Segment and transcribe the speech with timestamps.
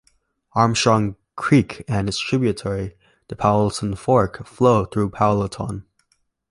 [0.53, 2.95] Armstrong Creek and its tributary
[3.27, 5.83] the Powellton Fork flow through Powellton.